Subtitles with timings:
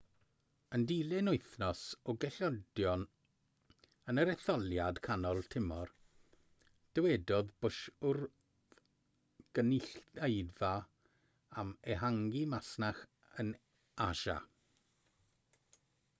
[0.75, 3.01] yn dilyn wythnos o golledion
[4.13, 5.91] yn yr etholiad canol tymor
[6.99, 7.81] dywedodd bush
[8.13, 8.79] wrth
[9.59, 10.71] gynulleidfa
[11.65, 13.03] am ehangu masnach
[13.45, 13.53] yn
[14.09, 14.39] asia